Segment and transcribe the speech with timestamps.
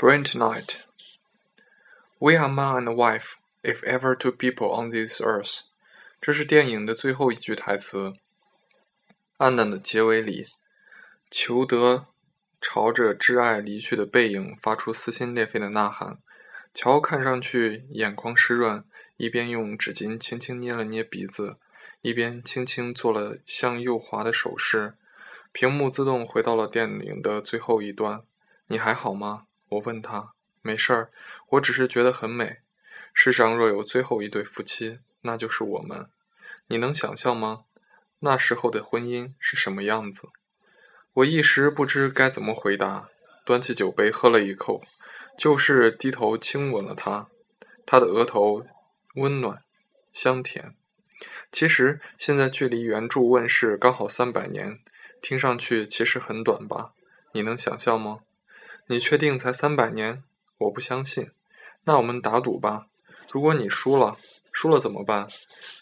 [0.00, 0.86] Brent Knight.
[2.18, 5.64] We are man and wife, if ever two people on this earth.
[6.22, 8.14] 这是电影的最后一句台词。
[9.36, 10.46] 暗淡的结尾里，
[11.30, 12.06] 裘德
[12.62, 16.16] 朝着挚爱离去的背影发出撕心裂肺的呐喊。
[16.72, 18.82] 乔看上去眼眶湿润，
[19.18, 21.58] 一边用纸巾轻轻捏了捏鼻子，
[22.00, 24.94] 一边轻轻做了向右滑的手势。
[25.52, 28.22] 屏幕自动回到了电影的最后一段。
[28.68, 29.44] 你还好吗？
[29.70, 30.32] 我问他。
[30.62, 31.10] 没事儿，
[31.48, 32.58] 我只是觉得很美。
[33.14, 36.06] 世上若有最后一对夫妻，那就是我们。
[36.68, 37.64] 你能想象吗？
[38.20, 40.28] 那时候的婚姻是什么样子？
[41.14, 43.08] 我一时不知该怎么回答，
[43.44, 44.82] 端起酒杯喝了一口，
[45.38, 47.28] 就是低头亲吻了他。
[47.86, 48.66] 他的额头
[49.14, 49.62] 温暖
[50.12, 50.76] 香甜。
[51.50, 54.78] 其实现在距离原著问世刚好三百年，
[55.22, 56.92] 听上去其实很短吧？
[57.32, 58.20] 你能想象吗？
[58.90, 60.24] 你确定才三百年？
[60.58, 61.30] 我不相信。
[61.84, 62.88] 那我们打赌吧。
[63.30, 64.16] 如果你输了，
[64.50, 65.28] 输了怎么办？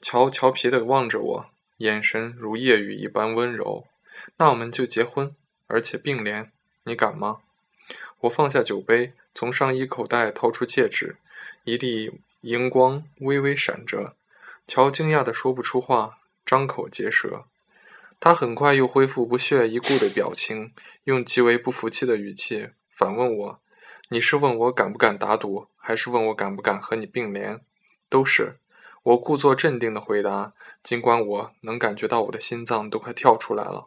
[0.02, 1.46] 乔调皮的望着我，
[1.78, 3.86] 眼神如夜雨一般温柔。
[4.36, 5.34] 那我们就结婚，
[5.68, 6.52] 而且并联。
[6.84, 7.38] 你敢吗？
[8.20, 11.16] 我放下酒杯，从上衣口袋掏出戒指，
[11.64, 14.16] 一粒荧光微微闪着。
[14.66, 17.46] 乔惊讶的说不出话，张口结舌。
[18.20, 22.68] 他很快又恢复不屑一顾的表情，用极为不服气的语气。
[22.98, 23.60] 反问我
[24.10, 27.60] ：“你是问我敢不敢打赌，还是问我敢不敢和你并联？”
[28.10, 28.58] 都是。
[29.04, 33.86] 我故作镇定的回答，尽管我能感觉到我的心脏都快跳出来了。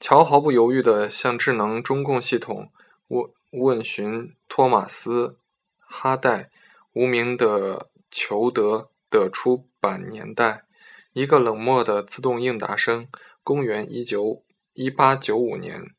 [0.00, 2.72] 乔毫不犹豫地向智能中控系统
[3.06, 5.28] 问问询托马斯·
[5.78, 6.50] 哈代
[6.94, 10.64] 无名的裘德的出版年代，
[11.12, 13.06] 一个冷漠的自动应答声：
[13.44, 14.42] 公元一九
[14.74, 15.94] 一八九五年。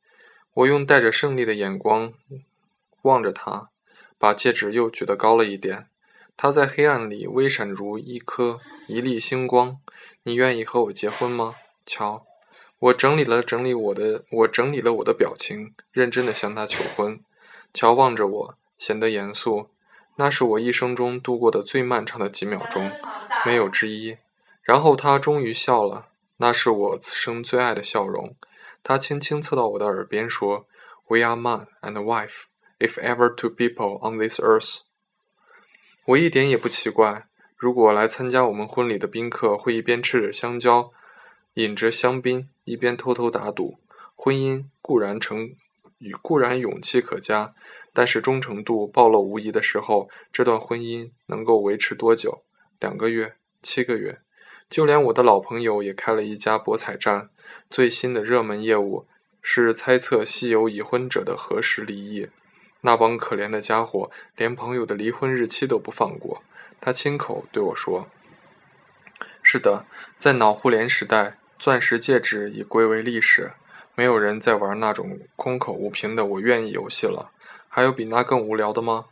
[0.58, 2.14] 我用带着胜利的眼光
[3.04, 3.70] 望着他，
[4.18, 5.86] 把戒指又举得高了一点。
[6.36, 9.78] 它在黑暗里微闪如一颗一粒星光。
[10.24, 11.56] 你愿意和我结婚吗，
[11.86, 12.26] 乔？
[12.80, 17.20] 我整理了整理我的，我整理了我的表情，认真的向他求婚。
[17.72, 19.70] 乔望着我，显得严肃。
[20.16, 22.92] 那是我一生中度过的最漫长的几秒钟，
[23.46, 24.18] 没有之一。
[24.64, 28.36] 然后他终于笑了，那是我此生最爱的笑容。
[28.88, 30.66] 他轻轻侧到我的耳边说
[31.08, 32.44] ：“We are man and wife,
[32.80, 34.78] if ever two people on this earth。”
[36.08, 37.28] 我一点也不奇怪。
[37.58, 40.94] 如果来参加我们婚礼的宾客会一边吃着香蕉，
[41.56, 43.78] 饮着香槟，一边偷偷打赌，
[44.16, 45.54] 婚姻固然成，
[46.22, 47.54] 固然勇气可嘉，
[47.92, 52.42] 但是忠诚度暴露无遗的时候，这段婚姻能够维持多久？
[52.80, 53.36] 两个月？
[53.62, 54.22] 七个月？
[54.70, 57.30] 就连我的老朋友也开了一家博彩站。
[57.70, 59.06] 最新的热门业务
[59.42, 62.30] 是猜测稀有已婚者的何时离异。
[62.82, 66.44] 那帮可怜的家伙连朋友的离婚日期都不放过。
[66.80, 68.08] 他亲口对我说
[69.42, 69.86] ：“是的，
[70.20, 73.52] 在脑互联时代，钻石戒指已归为历史，
[73.96, 77.32] 没有人再玩那种空口无凭的‘我愿意’游戏了。
[77.68, 79.06] 还有比那更无聊的吗？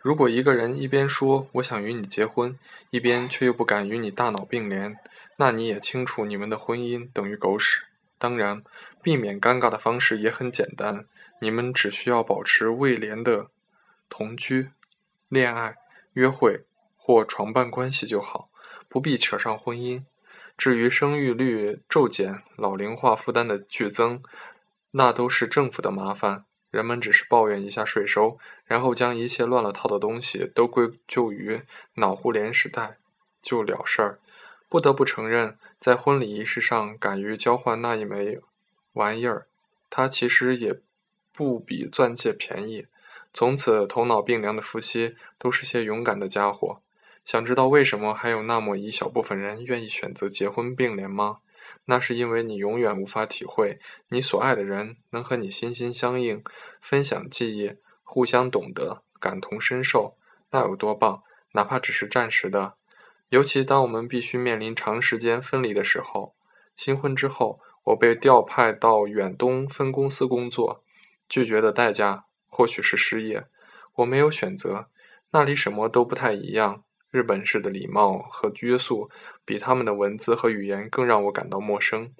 [0.00, 2.56] 如果一个人一边说我想与你结婚，
[2.90, 4.96] 一边却又不敢与你大脑并联，
[5.36, 7.82] 那你也清楚，你们的婚姻等于狗屎。”
[8.18, 8.62] 当然，
[9.02, 11.06] 避免尴尬的方式也很简单，
[11.40, 13.46] 你们只需要保持未连的
[14.08, 14.70] 同居、
[15.28, 15.76] 恋爱、
[16.14, 16.64] 约会
[16.96, 18.50] 或床伴关系就好，
[18.88, 20.02] 不必扯上婚姻。
[20.56, 24.20] 至于生育率骤减、老龄化负担的剧增，
[24.90, 31.62] 那都是政府的麻烦，人们只是抱怨一下税收，然后将一切乱了套的东西都归咎于
[31.94, 32.96] 脑互联时代，
[33.40, 34.18] 就了事儿。
[34.68, 38.40] 不得不承认，在婚礼仪式上敢于交换那一枚
[38.92, 39.46] 玩意儿，
[39.88, 40.80] 它其实也
[41.32, 42.86] 不比钻戒便宜。
[43.32, 46.80] 从此，头脑并良的夫妻都是些勇敢的家伙。
[47.24, 51.40] 想知道为什么还有那么一小部分人愿意选择结婚并联吗？
[51.84, 53.78] 那是因为你永远无法体会，
[54.08, 56.42] 你所爱的人能和你心心相印，
[56.80, 60.16] 分享记忆，互相懂得，感同身受，
[60.50, 61.22] 那有多棒？
[61.52, 62.77] 哪怕只是暂时的。
[63.28, 66.34] 尤其当我们必须面临长时间分离的时候，
[66.76, 70.82] 新婚之后，我被调派到远东分公司工作，
[71.28, 73.46] 拒绝的代价或许是失业。
[73.96, 74.88] 我没有选择，
[75.32, 76.84] 那里什么都不太一样。
[77.10, 79.10] 日本式的礼貌和约束，
[79.44, 82.14] 比他们的文字和语言更让我感到陌生。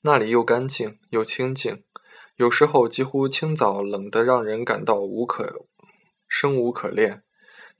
[0.00, 1.84] 那里又干净又清静，
[2.36, 5.66] 有时候几乎清早冷得让人感到无可
[6.26, 7.22] 生无可恋。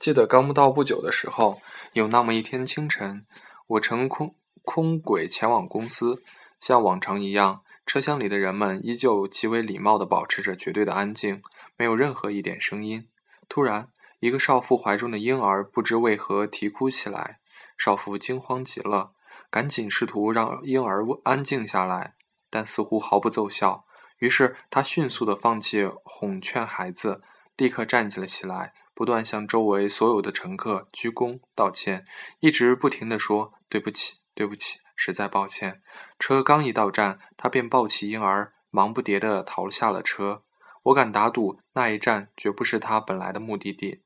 [0.00, 1.60] 记得刚到不久的时候。
[1.92, 3.26] 有那么一天清晨，
[3.66, 6.22] 我乘空空轨前往公司，
[6.60, 11.42] 像往常一样，车厢里的人们依旧极为礼貌地保持着绝对的安静，
[11.76, 13.08] 没有任何一点声音。
[13.48, 13.88] 突然，
[14.20, 17.40] 一个少妇怀中的婴儿不知为何啼哭起来，
[17.76, 19.10] 少妇惊慌极了，
[19.50, 22.14] 赶紧试图让婴儿安静下来，
[22.48, 23.84] 但似乎毫不奏效。
[24.20, 27.20] 于是，她迅速地放弃哄劝孩子，
[27.56, 32.04] 立刻站起了起来，不断向周围所有的乘客鞠躬道歉，
[32.40, 35.80] 一直不停地说：“对不起，对不起，实在抱歉。”
[36.20, 40.42] 车刚一到站，他便抱起婴儿，忙不迭地逃下了车。
[40.82, 44.02] 我敢打赌，那一站绝不是他本来的目的地。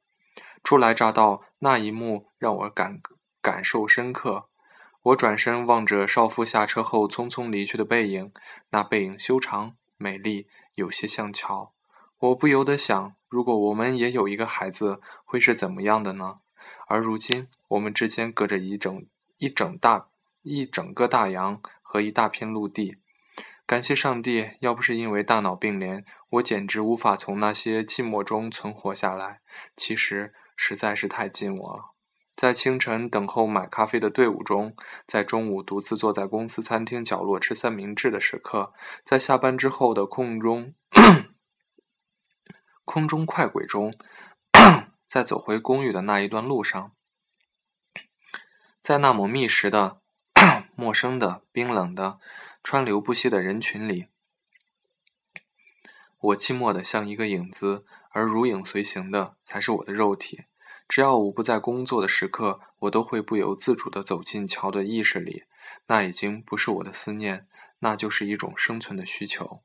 [0.62, 3.00] 初来乍到，那一幕让我感
[3.43, 4.49] 感受深刻。
[5.02, 8.32] 我转身望着少妇下车后匆匆离去的背影，
[8.70, 10.46] 那背影修长、美丽，
[10.76, 11.73] 有些像桥。
[12.20, 16.36] 我不由得想，如果我们也有一个孩子，会是怎么样的呢？
[16.86, 19.04] 而如今，我们之间隔着一整
[19.38, 20.06] 一整大
[20.42, 22.98] 一整个大洋和一大片陆地。
[23.66, 29.40] 感谢上帝，要不是因为大脑并联，我简直无法从那些寂寞中存活下来。
[29.76, 30.32] 其实。
[30.56, 31.94] 实在是太寂寞了，
[32.36, 38.72] 在清晨等候买咖啡的队伍中，在中午独自坐在公司餐厅角落吃三明治的时刻，
[39.04, 40.72] 在下班之后的空中
[42.84, 43.94] 空中快轨中，
[45.06, 46.92] 在走回公寓的那一段路上，
[48.82, 50.00] 在那抹密实的、
[50.75, 52.19] 陌生的、冰冷的、
[52.62, 54.06] 川流不息的人群里，
[56.19, 57.84] 我寂寞的像一个影子。
[58.16, 60.44] 而如影随形的才是我的肉体。
[60.86, 65.42] 只要我不在工作的时刻，我都会不由自主地走进乔的意识里。
[65.88, 67.48] 那已经不是我的思念，
[67.81, 69.64] 那就是一种生存的需求。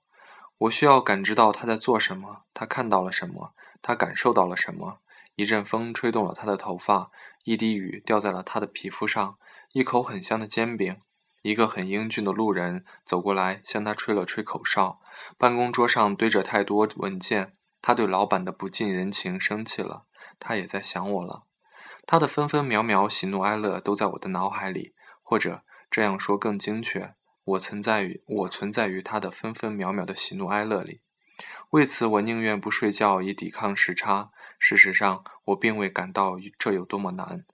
[0.59, 4.99] 我需要感知到他在做什么，他看到了什么，他感受到了什么。
[5.35, 7.11] 一阵风吹动了他的头发，
[7.45, 9.37] 一滴雨掉在了他的皮肤上，
[9.71, 10.97] 一口很香的煎饼。
[11.41, 14.99] 一个很英俊的路人走过来，向他吹了吹口哨。
[15.37, 17.53] 办公桌上堆着太多文件。
[17.81, 20.03] 他对老板的不近人情生气了，
[20.37, 21.43] 他也在想我了。
[22.05, 27.15] 他的分分秒秒喜怒哀乐都在我的脑海里，或者这样说更精确，
[27.49, 31.01] 我存在于我存在于他的分分秒秒的喜怒哀乐里。
[31.71, 34.31] 为此，我宁愿不睡觉以抵抗时差。
[34.59, 37.45] 事实上，我并未感到这有多么难，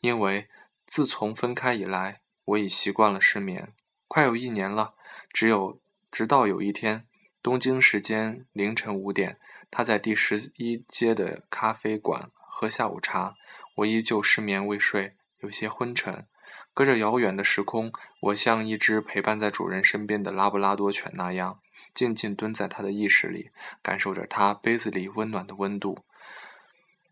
[0.00, 0.48] 因为
[0.86, 3.72] 自从分开以来，我已习惯了失眠，
[4.06, 4.94] 快有一年了。
[5.32, 5.80] 只有
[6.12, 7.06] 直到有一天，
[7.42, 9.38] 东京时间凌晨五点。
[9.70, 13.36] 他在第十一街的咖啡馆喝下午茶，
[13.76, 16.26] 我依旧失眠未睡，有些昏沉。
[16.72, 21.60] 隔着遥远的时空，我像一只陪伴在主人身边的拉布拉多犬那样，
[21.92, 23.50] 静静蹲在他的意识里，
[23.82, 26.04] 感受着他杯子里温暖的温度，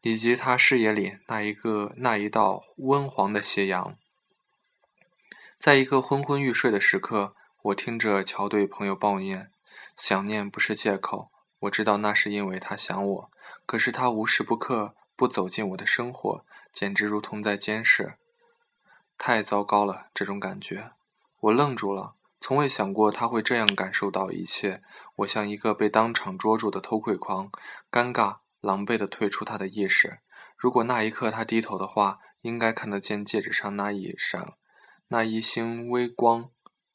[0.02, 3.96] 以及他视野里那一个那一道温黄的斜阳。
[5.58, 9.50] 在一个昏昏欲睡的时刻，我听着乔对朋友抱怨
[9.96, 11.30] ：“想念不是借口。”
[11.62, 13.30] 我知道那是因为他想我，
[13.66, 18.14] 可是他无时不刻不走进我的生活，简直如同在监视。
[19.18, 20.92] 太糟糕了，这种感觉。
[21.40, 24.82] 我愣住了，从未想过他会这样感受到一切。
[25.16, 27.50] 我像一个被当场捉住的偷窥狂，
[27.90, 30.20] 尴尬、狼狈地退出他的意识。
[30.56, 34.54] 如果那一刻他低头的话，应该看得见戒指上那一闪、
[35.08, 36.50] 那一星微光，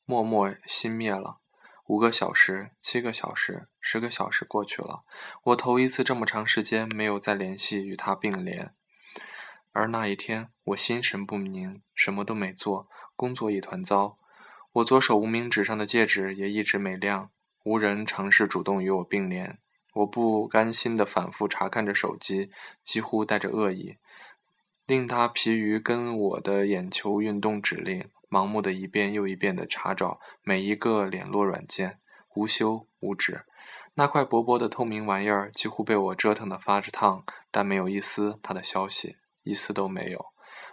[0.06, 1.40] 默默熄灭了。
[1.88, 5.04] 五个小时，七个小时，十个小时过去了，
[5.44, 8.74] 我头一次这么长时间没有再联系与他并联。
[9.74, 14.18] 而那一天，我心神不宁，什么都没做，工作一团糟。
[14.72, 17.32] 我左手无名指上的戒指也一直没亮，
[17.66, 19.60] 无人尝试主动与我并联。
[19.96, 22.50] 我不甘心地反复查看着手机，
[22.84, 23.98] 几乎带着恶意，
[24.86, 28.10] 令他疲于跟我的眼球运动指令。
[28.30, 32.00] 盲目的一遍又一遍地查找每一个联络软件，
[32.36, 33.46] 无休无止。
[33.94, 40.26] 那块薄薄的透明玩意儿几乎被我折腾得发着烫，但没有一丝他的消息，一丝都没有。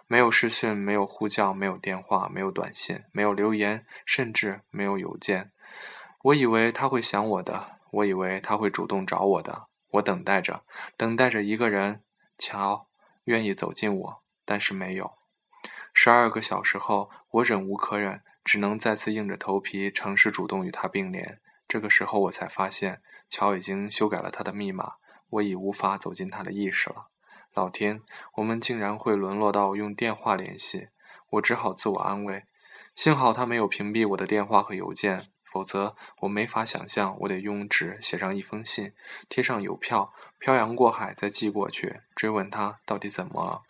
[0.06, 5.52] 没有视讯，没有呼叫，没有电话，没有短信，没有留言，甚至没有邮件。
[6.22, 9.68] 我以为他会想我的，我以为他会主动找我的。
[9.92, 10.64] 我等待着，
[10.96, 12.02] 等待着一个人，
[12.38, 12.88] 瞧，
[13.24, 15.12] 愿意走近我，但是没有。
[15.92, 21.40] 十二个小时后，我忍无可忍，只能再次硬着头皮尝试主动与他并联。
[21.68, 24.94] 这个时候，我才发现乔已经修改了他的密码，
[25.28, 27.09] 我已无法走进他的意识了。
[27.54, 28.00] 老天，
[28.34, 30.88] 我们竟然会沦落到用电话联系！
[31.30, 32.44] 我只好自我安慰，
[32.94, 38.92] 幸好他没有屏蔽我的电话和邮件，否则我没法想象我得用纸写上一封信，
[39.28, 43.62] 贴上邮票，漂洋过海再寄过去，追问他到底怎么了。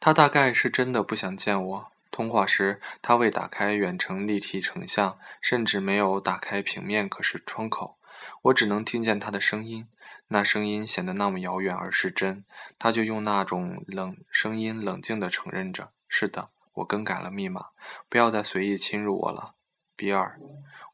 [0.00, 1.86] 他大概是真的不想见我。
[2.10, 7.96] 通话时，他未打开远程立体成像，甚至没有打开平面可视窗口。
[8.42, 9.86] 我只能听见他的声音，
[10.28, 12.44] 那声音显得那么遥远而是真。
[12.78, 17.66] 他就用那种冷声音冷静地承认着：“是的，我更改了密码，
[18.08, 19.54] 不要再随意侵入我了，
[19.94, 20.40] 比尔。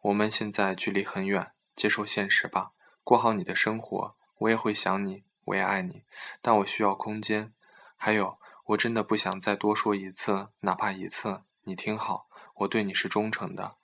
[0.02, 2.72] 我们现在距离很远，接受现实吧，
[3.02, 4.14] 过好你的生活。
[4.38, 6.02] 我也会想你，我也爱你，
[6.40, 7.52] 但我需要空间。
[7.96, 11.42] 还有，我真的不想再多说一次，哪怕一次。
[11.64, 13.76] 你听好，我对你是忠诚的。”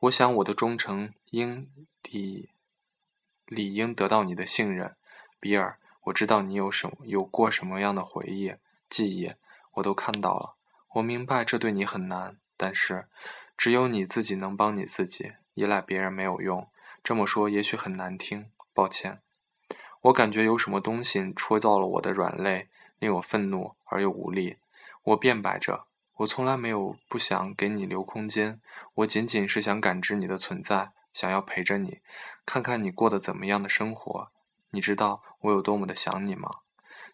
[0.00, 1.68] 我想，我的忠诚应
[2.02, 2.50] 抵
[3.50, 4.94] 理应得到你的信任，
[5.40, 5.78] 比尔。
[6.04, 8.54] 我知道你有什么有过什么样的回忆、
[8.88, 9.32] 记忆，
[9.74, 10.54] 我都看到了。
[10.94, 13.06] 我明白这对你很难，但是
[13.58, 16.66] 只有你自己能帮你自己，依赖别人没有用。
[17.02, 19.20] 这么说也许很难听，抱歉。
[20.02, 24.56] 我感觉有什么东西戳到了我的软肋，令我愤怒而又无力。
[25.02, 25.84] 我辩白着。
[26.16, 28.60] 我从来没有不想给你留空间，
[28.94, 32.00] 我仅仅是想感知你的存在，想要陪着你，
[32.46, 34.30] 看看你过得怎么样的生活。
[34.70, 36.48] 你知道我有多么的想你吗？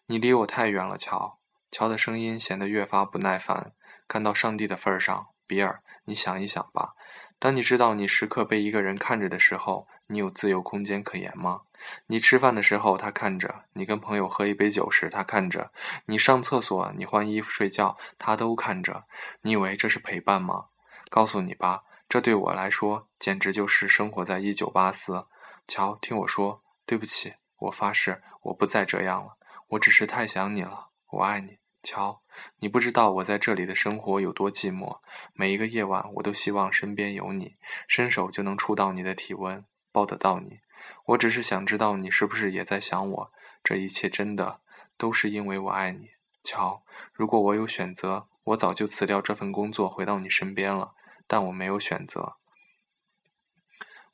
[0.05, 1.37] 你离我太远了，乔。
[1.69, 3.73] 乔的声音显得越发不耐烦。
[4.07, 6.93] 看到上帝的份上，比尔，你想一想吧。
[7.37, 11.63] 当你知道你时刻被一个人看着的时候，你有自由空间可言吗？
[12.05, 15.71] 你吃饭的时候，他看着；你跟朋友喝一杯酒时，他看着；
[16.05, 19.03] 你上厕所、你换衣服、睡觉，他都看着。
[19.41, 20.67] 你以为这是陪伴吗？
[21.09, 25.25] 告诉你吧，这对我来说简直就是生活在一九八四。
[25.67, 29.35] 乔，听我说，对不起，我发誓，我不再这样了。
[29.71, 32.21] 我只是太想你了，我爱你，乔。
[32.59, 34.99] 你不知道我在这里的生活有多寂寞。
[35.33, 37.57] 每一个夜晚，我都希望身边有你，
[37.89, 40.59] 伸手就能触到你的体温，抱得到你。
[41.07, 43.31] 我只是想知道你是不是也在想我。
[43.61, 44.61] 这一切真的
[44.97, 46.11] 都是因为我爱你，
[46.41, 46.83] 乔。
[47.11, 50.93] 如果我有选择，我早就辞掉这份工作，回到你身边了。
[51.27, 52.37] 但我没有选择。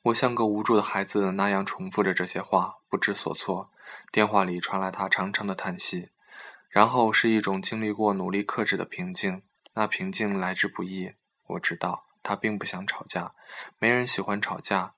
[0.02, 3.70] 我像个无助的孩子那样重复着这些话，不知所措。
[4.12, 6.10] 电话里传来他长长的叹息，
[6.68, 9.42] 然后是一种经历过努力克制的平静。
[9.72, 11.14] 那平静来之不易。
[11.46, 13.34] 我知道他并不想吵架，
[13.78, 14.94] 没人喜欢吵架。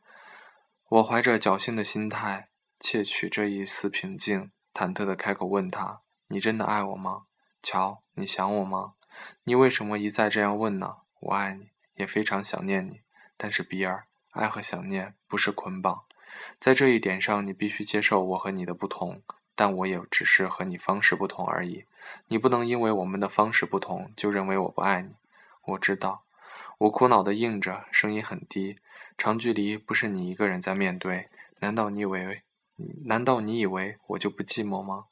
[0.89, 7.27] 我怀着侥幸的心态窃取这一丝平静，忐忑地开口问他：“你真的爱我吗，
[7.63, 8.03] 乔？
[8.15, 8.95] 你想我吗？
[9.45, 10.99] 你为什么一再这样问呢？
[11.21, 13.01] 我爱你，也非常想念你。
[13.37, 16.05] 但是比尔，爱和想念不是捆绑，
[16.59, 19.21] 在这一点上你必须接受我和你的不同，
[19.55, 21.85] 但我也只是和你方式不同而已。
[22.29, 25.11] 你不能因为我们的方式不同就认为我不爱你。
[25.65, 26.23] 我知道。”
[26.79, 28.79] 我苦恼地应着，声音很低。
[29.17, 32.43] 长距离不是你一个人在面对，难道你以为？
[33.07, 35.07] 难道你以为我就不寂寞吗？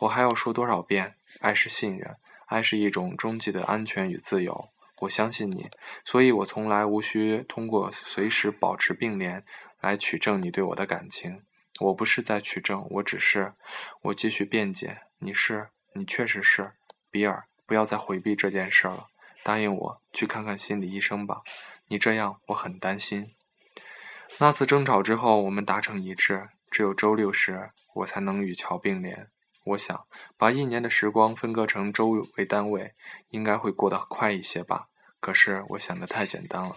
[0.00, 1.14] 我还要说多少遍？
[1.40, 4.70] 爱是信任，爱是一种终极的安全与自由。
[5.04, 5.70] 我相信你，
[6.04, 9.44] 所以我从来无需通过随时保持并联
[9.80, 11.42] 来取证你对我的感情。
[11.80, 13.54] 我不是在取证，我只是……
[14.02, 14.98] 我继续辩解。
[15.18, 16.72] 你是，你确实是，
[17.10, 19.08] 比尔，不要再回避这件事了。
[19.42, 21.42] 答应我去看看心理医生吧，
[21.88, 23.34] 你这样我很担心。
[24.38, 29.28] 那次争吵之后，我们达成一致，只有周六时我才能与乔并联。
[29.64, 30.06] 我想
[30.36, 32.94] 把一年的时光分割成周为单位，
[33.30, 34.88] 应该会过得快一些吧。
[35.24, 36.76] 可是我想的太简单了。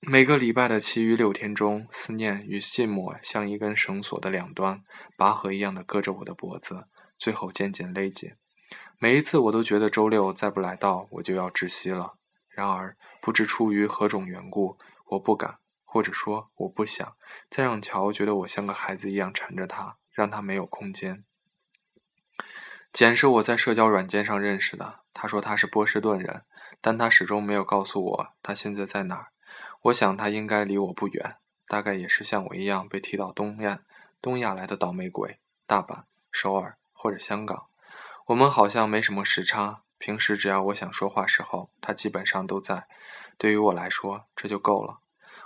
[0.00, 4.82] 每个礼拜的其余六天中，思念与寂寞像一根绳索的两端，
[5.16, 8.32] 拔河一样的割着我的脖子，最后渐渐勒紧。
[8.98, 12.18] 每一次，我都觉得周六再不来到，我就要窒息了。
[12.50, 15.56] 然而，不知出于何种缘故，我不敢，
[15.86, 17.16] 或者说我不想
[17.48, 21.24] 再让乔觉得我像个孩子一样缠着他，让他没有空间。
[22.92, 26.42] 简是我在社交软件上认识的，他说他是波士顿人，
[26.82, 29.28] 但他始终没有告诉我他现在在哪儿。
[29.84, 33.80] 我想他应该离我不远，大概也是像我一样被踢到东亚、
[34.20, 37.64] 东亚来的倒霉鬼，大阪、首尔或者香港。
[38.26, 42.86] 我们好像没什么时差，平时只要我想说话时候，他基本上都在。
[43.38, 44.98] 对于我来说，这就够了。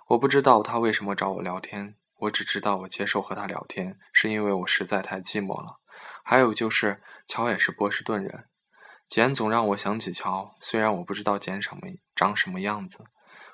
[0.09, 5.77] 我不知道他为什么找我聊天，我只知道我接受和他聊天，是因为我实在太寂寞了。
[6.29, 8.47] 还有就是，乔也是波士顿人，
[9.07, 11.83] 简总让我想起乔，虽然我不知道简什么
[12.17, 13.05] 长什么样子。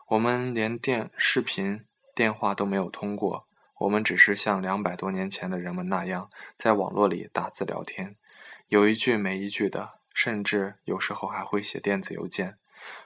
[0.09, 3.47] 我们连电视频电话都没有通过，
[3.81, 8.17] 我们只是像两百多年前的人们那样，在网络里打字聊天。
[8.69, 12.57] 有一句没一句的，甚至有时候还会写电子邮件。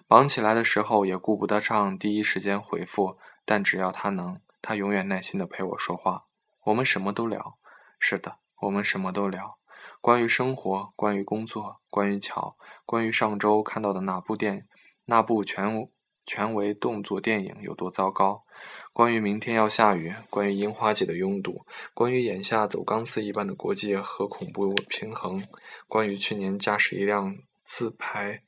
[0.06, 6.26] 忙起来的时候也顾不得上第一时间回复，但只要他能，他永远耐心地陪我说话。
[6.66, 7.58] 我们什么都聊。
[7.98, 9.58] 是的，我们什么都聊。
[10.00, 14.66] 关于生活，关于工作，关于桥，关于上周看到的那部电，
[15.04, 15.88] 那部全
[16.24, 18.44] 全为动作电影有多糟糕，
[18.92, 25.42] 关于明天要下雨，关于樱花季的拥堵，关于眼下走钢丝一般的国际和恐怖平衡，
[25.88, 28.42] 关于去年驾驶一辆自排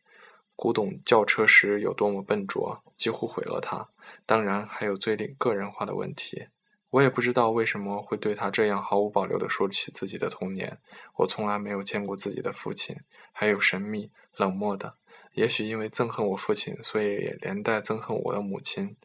[0.56, 3.88] 古董轿车时有多么笨拙，几乎毁了它。
[4.26, 6.48] 当然，还有最令个人化的问题。
[6.90, 10.78] 我也不知道为什么会对他这样毫无保留地说起自己的童年。
[11.16, 12.96] 我从来没有见过自己的父亲，
[13.32, 14.94] 还有神秘冷漠的。
[15.34, 18.96] 也许因为憎恨我父亲，所以连带憎恨我的母亲。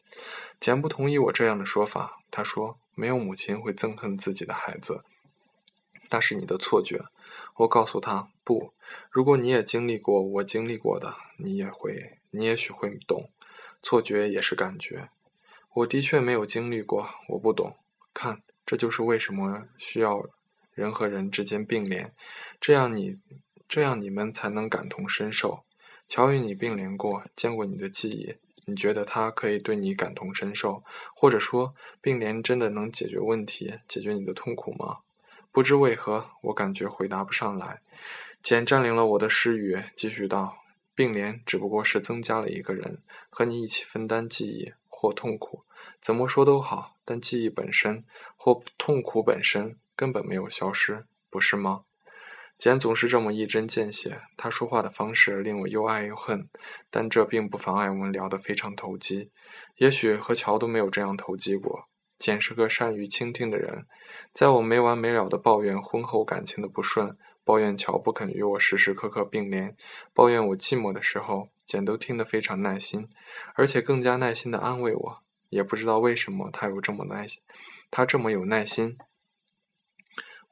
[0.58, 2.20] 简不同意我这样的说法。
[2.30, 5.04] 他说：“没有母亲会憎恨自己的孩子，
[6.10, 7.04] 那是你的错觉。”
[7.58, 8.72] 我告诉他：“不，
[9.10, 13.30] 如果你也经历过我经历过的，你也会，你也许会懂。
[13.82, 15.10] 错觉也是感觉。”
[15.74, 17.76] 我的确没有经历过，我不懂。
[18.12, 20.24] 看，这就是为什么需要
[20.72, 22.14] 人和人之间并联，
[22.60, 23.20] 这样你，
[23.68, 25.64] 这样你们才能感同身受。
[26.06, 34.98] 乔与你并联过，见过你的记忆，你觉得他可以对你感同身受，或者说并联真的能解决问题，解决你的痛苦吗？
[35.50, 37.80] 不知为何，我感觉回答不上来。
[38.42, 40.58] 简占领了我的诗语，继续道：
[40.94, 44.72] 并联只不过是增加了一个人，和你一起分担记忆。
[45.04, 45.64] 或痛苦，
[46.00, 48.04] 怎么说都好，但记忆本身
[48.38, 51.84] 或痛苦本身根本没有消失，不是吗？
[52.56, 56.48] 简总是这么一针见血，他说话的方式令我又爱又恨，
[56.90, 59.30] 但这并不妨碍我们聊得非常投机。
[59.76, 61.88] 也许和乔都没有这样投机过。
[62.18, 63.84] 简是个善于倾听的人，
[64.32, 69.76] 在我没完没了的抱怨婚后感情的不顺，抱怨乔不肯与我时时刻刻并联，
[70.14, 71.50] 抱怨我寂寞的时候。
[71.66, 73.08] 简都听得非常耐心，
[73.54, 75.22] 而且更加耐心地安慰我。
[75.50, 77.40] 也不知道为什么他有这么耐心，
[77.90, 78.98] 他这么有耐心。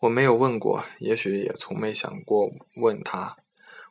[0.00, 3.36] 我没有问过，也许也从没想过问他。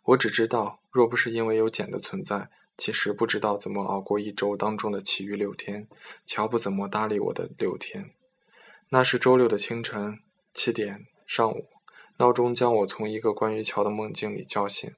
[0.04, 5.88] 我只知道，若不是因为有简的存在，其实不知道怎么熬过一周当中的其余六天。
[6.26, 8.12] 乔不怎么搭理我的六天。
[8.90, 10.20] 那是周六的清晨，
[10.54, 11.68] 七点上午，
[12.18, 14.94] 闹钟将我从一个关于乔的梦境里叫醒。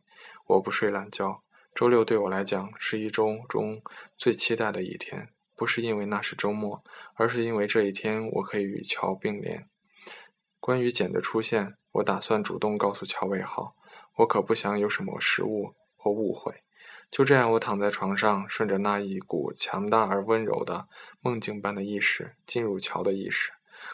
[0.48, 1.43] 我不睡懒觉。
[1.76, 3.82] 周六对我来讲是一周中
[4.16, 6.84] 最期待的一天，不是因为那是周末，
[7.16, 9.68] 而是因为这一天我可以与乔并联。
[10.60, 13.76] 关于简的出现，我打算主动告诉乔伟浩，
[14.18, 16.62] 我可不想有什么失误或误会。
[17.10, 20.88] 就这样，我躺在床上，顺着那一股强大而温柔的
[21.22, 23.52] 梦境般的意识进入乔的意识。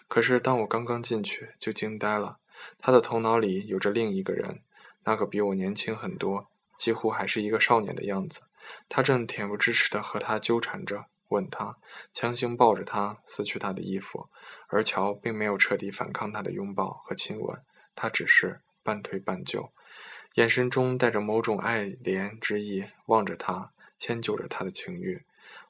[0.10, 2.40] 可是，当我刚刚进去，就惊呆了，
[2.78, 4.62] 他的头脑里有着另一个人，
[5.06, 6.48] 那个比我年轻很多。
[6.80, 8.42] 几乎还是一个少年的样子，
[8.88, 11.78] 他正恬不知耻地和他纠缠着，吻他，
[12.14, 14.30] 强行抱着他，撕去他的衣服，
[14.70, 17.62] 而乔并没有彻底反抗他的拥抱和亲吻，
[17.94, 19.74] 他只是半推半就，
[20.36, 25.24] 眼神中带着某种爱怜之意，望着他，迁就着他的情欲。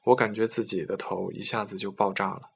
[0.04, 2.52] 我感觉自己的头一下子就爆炸了，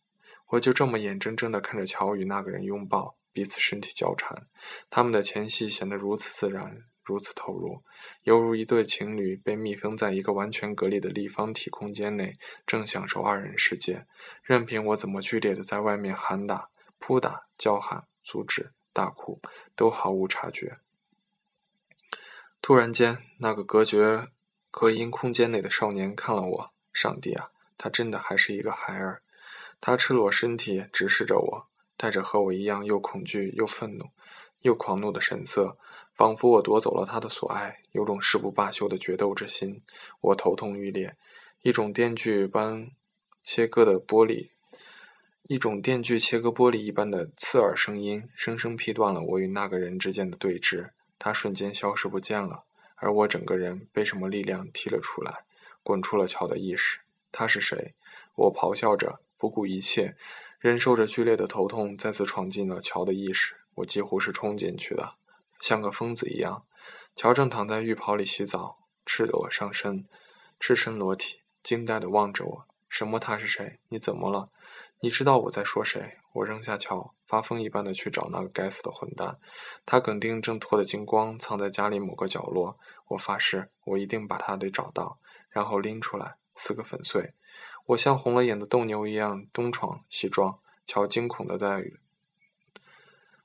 [0.51, 4.47] 我就这么眼睁睁地看着乔与那个人拥抱，彼此身体交缠，
[4.89, 6.85] 他们的前戏显得如此自然。
[7.05, 7.83] 如此投入，
[8.23, 14.07] 犹如一对情侣被密封在一个完全隔离的立方体空间内，正享受二人世界。
[14.43, 19.41] 任凭我怎么剧烈的在外面喊打、扑打、叫喊、阻止、大哭，
[19.77, 20.79] 都毫无察觉。
[22.63, 24.29] 突然间，那个隔绝
[24.71, 29.21] 隔音空间内的少年看了我，上帝啊，他真的还是一个孩儿。
[29.83, 31.67] 他赤裸身体直视着我，
[31.99, 34.07] 带着和我一样又恐惧又愤怒
[34.63, 35.77] 又狂怒的神色。
[36.15, 39.83] 仿佛我夺走了他的所爱，有种誓不罢休的决斗之心。
[40.21, 41.17] 我头痛欲裂，
[41.63, 42.91] 一种电锯般
[43.43, 44.51] 切割的玻璃，
[45.49, 50.91] 一种电锯切割玻璃一般的刺耳声音，生生劈断了我与那个人之间的对峙。
[51.19, 52.63] 他瞬间消失不见了，
[52.95, 55.45] 而我整个人被什么力量踢了出来，
[55.83, 57.01] 滚出了乔的意识。
[57.33, 57.95] 他是谁？
[58.37, 60.15] 我咆哮着，不顾一切，
[60.61, 63.57] 忍受着剧烈的头痛，再次闯进了乔的意识。
[63.75, 65.15] 我几乎是冲进去的。
[65.65, 66.67] 像个疯子一样，
[67.17, 70.07] 乔正躺在浴袍里洗澡，赤裸上身，
[70.61, 72.67] 赤身裸体，惊呆地望着我。
[72.91, 73.19] 什么？
[73.19, 73.79] 他是谁？
[73.89, 74.51] 你怎么了？
[75.01, 76.19] 你知道我在说谁？
[76.35, 79.39] 我扔下乔，发疯一般的去找那个该死的混蛋。
[79.87, 82.79] 他肯定正脱得精光，藏在家里某个角落。
[83.09, 87.33] 我发誓，我一定把他得找到，然后拎出来，撕个粉碎。
[87.87, 90.59] 我像红了眼的斗牛一样东闯西撞。
[90.85, 91.83] 乔惊恐地在。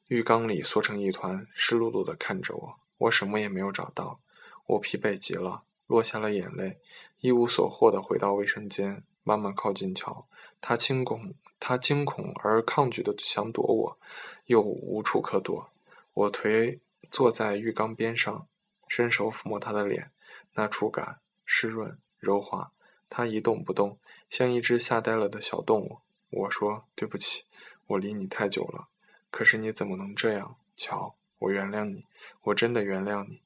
[0.10, 2.80] 浴缸里缩成一团，湿漉漉的看着我。
[2.98, 4.20] 我什么也没有找到，
[4.66, 6.80] 我疲惫极了，落下了眼泪，
[7.20, 10.26] 一无所获的回到卫生间，慢慢靠近乔。
[10.60, 14.00] 他惊恐，他惊恐而抗拒的想躲我，
[14.46, 15.70] 又无处可躲。
[16.16, 16.80] 我颓
[17.12, 18.48] 坐在浴缸边上，
[18.88, 20.10] 伸手抚摸他的脸，
[20.56, 22.72] 那触感湿润柔滑，
[23.12, 24.00] 他一动不动，
[24.32, 26.00] 像一只吓呆了的小动物。
[26.32, 27.44] 我说：“对不起，
[27.86, 28.88] 我离你太久了。
[29.32, 31.16] 可是你怎么能这样，乔？
[31.40, 32.06] 我原谅你，
[32.42, 33.42] 我真的原谅你。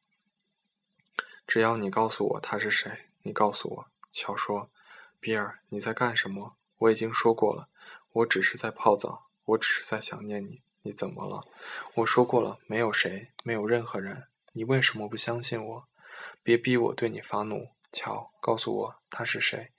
[1.46, 4.70] 只要你告诉我他是谁，你告诉我。”乔说
[5.20, 6.56] ：“比尔，你在干什么？
[6.78, 7.68] 我已经说过了，
[8.12, 10.62] 我只是在泡澡，我只是在想念你。
[10.84, 11.46] 你怎么了？
[11.96, 14.28] 我说过了，没有谁，没有任何人。
[14.54, 15.88] 你为什么不相信我？
[16.42, 17.70] 别逼我对你发怒。
[17.92, 19.72] 乔，告诉我他是谁。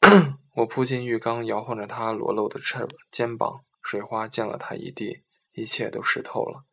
[0.56, 6.64] ”我扑进浴缸，摇晃着他裸露的翅肩膀，水花溅了他一地，一切都湿透了。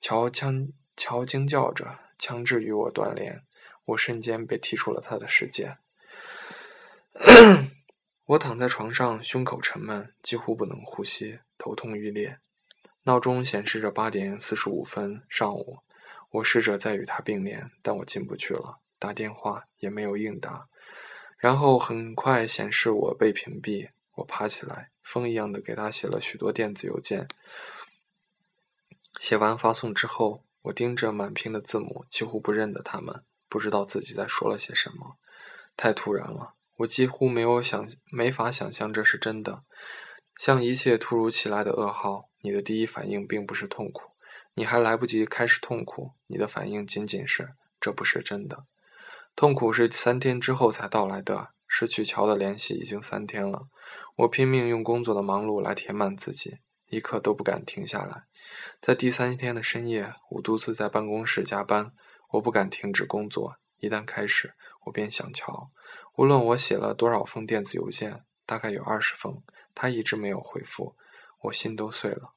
[0.00, 3.42] 乔枪乔惊叫着，强制与我断联，
[3.84, 5.78] 我瞬间被踢出了他的世界。
[8.26, 12.38] 我躺在床上，胸口沉闷，几乎不能呼吸，头痛欲裂。
[13.04, 15.78] 闹钟显示着八点四十五分，上午。
[16.30, 20.68] 我试着再与他并联，但我进不去了，打电话也没有应答。
[21.38, 23.88] 然后很快显示我被屏蔽。
[24.18, 27.28] 我爬起来，风一样的给他写了许多电子邮件。
[29.20, 35.16] 写完发送之后，我盯着满屏的字母，几乎不认得他们，不知道自己在说了些什么。
[35.76, 39.62] 太突然了，我几乎没有想，没法想象这是真的。
[40.36, 44.12] 像一切突如其来的噩耗，你的第一反应并不是痛苦，
[44.54, 48.64] 你还来不及开始痛苦，你的反应仅仅是这不是真的。
[49.36, 51.50] 痛苦是三天之后才到来的。
[51.70, 53.68] 失去乔的联系已经三天了，
[54.18, 58.24] 我拼命用工作的忙碌来填满自己，一刻都不敢停下来。
[58.80, 61.92] 在第三天的深夜，我独自在办公室加班，
[62.32, 63.58] 我不敢停止工作。
[63.78, 64.54] 一旦开始，
[64.86, 65.70] 我便想瞧。
[66.16, 69.40] 无论我写了多少封电子邮件，大概有二十封，
[69.72, 70.96] 他一直没有回复，
[71.42, 72.34] 我心都碎了。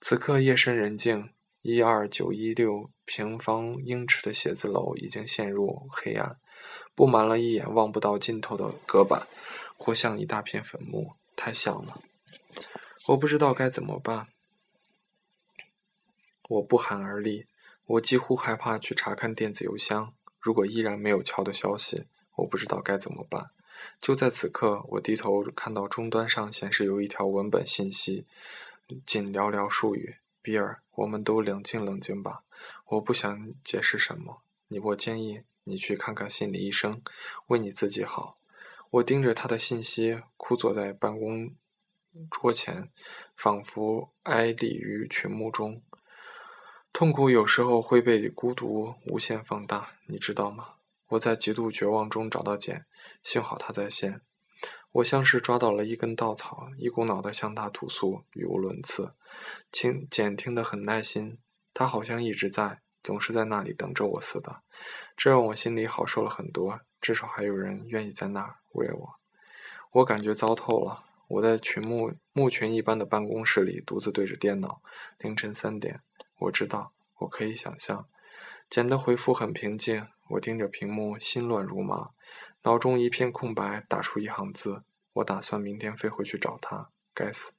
[0.00, 1.30] 此刻夜深人静。
[1.62, 6.36] 一二九一六平方英尺的写字楼已经陷入黑暗，
[6.94, 9.26] 布满了一眼望不到尽头的隔板，
[9.76, 11.14] 或像一大片坟墓。
[11.36, 12.00] 太像了，
[13.08, 14.28] 我不知道该怎么办。
[16.48, 17.46] 我不寒而栗，
[17.84, 20.14] 我几乎害怕去查看电子邮箱。
[20.40, 23.50] 如果依然没有乔的消息，我不知道该怎么办。
[24.00, 28.24] 就在此刻，我低头看到终端上显示有一条文本信息，
[29.04, 30.16] 仅寥寥数语。
[30.40, 32.44] 比尔，我们都冷静冷静吧。
[32.86, 34.40] 我不想解释什么。
[34.68, 37.02] 你，我建议你去看看心理医生，
[37.48, 38.38] 为你自己好。
[38.90, 41.54] 我盯着他的信息，枯坐在办公
[42.30, 42.88] 桌前，
[43.36, 45.82] 仿佛哀立于群幕中。
[46.92, 50.74] 痛苦有时候会被孤独无限放大，你知道吗？
[51.08, 52.86] 我在极度绝望中找到简，
[53.22, 54.22] 幸好他在线。
[54.92, 59.12] 我像是抓到了一根稻草，一股脑的向他吐诉，语无伦次。
[59.70, 61.38] 请简听得很耐心，
[61.74, 64.62] 他好像一直在，总是在那里等着我似的。
[65.14, 69.14] 这让我心里好受了很多，至少还有人愿意在那儿为我。
[69.92, 71.04] 我感觉糟透了。
[71.28, 74.82] 我在群牧牧群一般的办公室里独自对着电脑。
[75.18, 76.00] 凌晨三点，
[76.40, 78.08] 我知道，我可以想象。
[78.68, 80.08] 简的回复很平静。
[80.30, 82.10] 我盯着屏幕，心乱如麻。
[82.64, 84.82] 脑中一片空白，打出一行字
[85.14, 87.52] ：“我打算明天飞回去找他。”该死，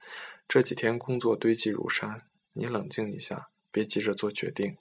[0.45, 2.23] 这几天工作堆积如山。
[2.51, 4.77] 你冷静一下，别急着做决定。”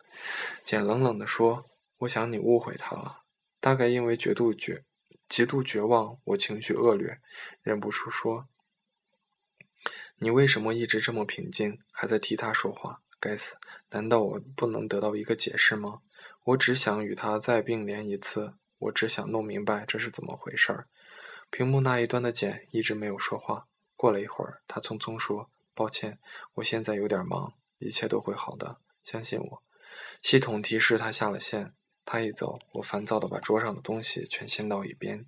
[0.64, 1.66] 简冷冷地说
[1.98, 3.20] ：“我想你误会他了，
[3.66, 4.85] 大概因为绝度绝、
[5.29, 7.18] 极度绝望，我情绪恶劣，
[7.62, 8.46] 忍不住说
[10.22, 13.57] ：‘你为什么一直这么平静，还在替他说话？’该死，
[13.90, 16.02] 难道我不能得到一个解释吗？
[16.44, 20.87] 我只想与他再并联一次。”我只想弄明白这是怎么回事儿。
[21.50, 23.66] 屏幕那一端的简一直没有说话。
[23.96, 26.20] 过了一会儿，他匆匆说：“抱歉，
[26.55, 29.62] 我现在有点忙，一切都会好的，相信我。”
[30.22, 31.74] 系统提示他下了线。
[32.07, 35.27] 他一走，我烦躁地把桌上的东西全掀到一边，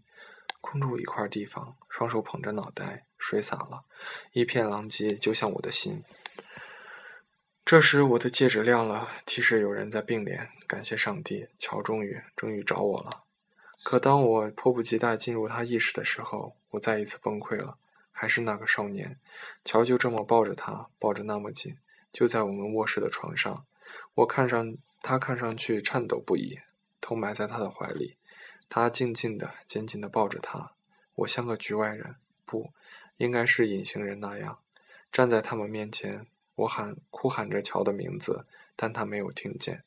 [0.60, 3.84] 空出一块地方，双手捧着脑袋，水洒了，
[4.32, 6.04] 一片狼藉，就像我的心。
[7.64, 10.48] 这时，我的戒指亮了，提示有人在并联。
[10.66, 13.24] 感谢上帝，乔终于终于找我了。
[13.82, 17.76] 可当我迫不及待进入他意识的时候，我再一次崩溃了。
[18.10, 19.18] 还是那个少年，
[19.64, 21.76] 乔就这么抱着他，抱着那么紧，
[22.12, 23.64] 就在我们卧室的床上。
[24.14, 26.58] 我看上他，看上去颤抖不已，
[27.08, 28.16] 头埋在他的怀里。
[28.68, 30.72] 他静静的、紧紧的抱着他。
[31.14, 32.70] 我像个局外人，不
[33.16, 34.58] 应该是隐形人那样，
[35.10, 36.26] 站在他们面前。
[36.54, 38.44] 我喊、哭喊着乔的名字，
[38.76, 39.84] 但他没有听见。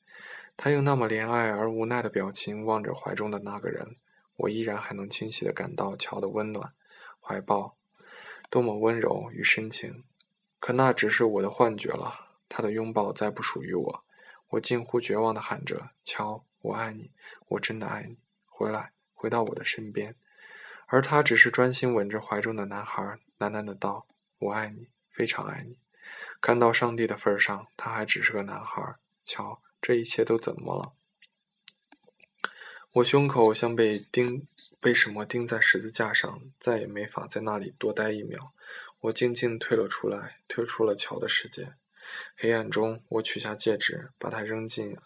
[0.57, 3.97] 他用那么怜爱而无奈的表情望着怀中的那个人，
[4.37, 6.73] 我依然还能清晰地感到乔的温暖，
[7.19, 7.75] 怀抱
[8.49, 10.03] 多么温柔与深情。
[10.59, 14.03] 可那只是我的幻觉了，他的拥抱再不属于我。
[14.49, 17.11] 我近乎绝望地喊着：“乔，我爱你，
[17.47, 20.15] 我真的爱你，回来，回到我的身边。”
[20.87, 23.01] 而他只是专心吻着怀中的男孩，
[23.39, 24.05] 喃喃的道
[24.39, 25.77] ：“我爱你，非常爱你。”
[26.41, 28.95] 看到上帝的份上，他还只是个男孩。
[29.23, 30.91] 瞧，这一切都怎么了？
[32.91, 34.45] 我胸口像被钉，
[34.81, 38.51] 被什么钉在十字架上，再也没法在那里多待一秒。
[38.99, 41.75] 我静静退了出来，退出了桥的世界。
[42.35, 44.97] 黑暗中，我取下戒指，把它扔进